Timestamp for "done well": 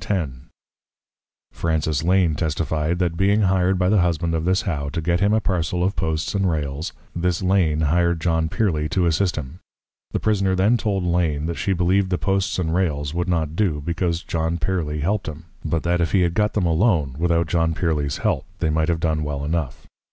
18.98-19.44